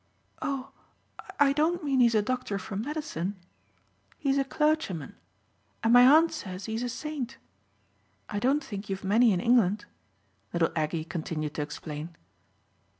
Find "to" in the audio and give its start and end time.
11.53-11.61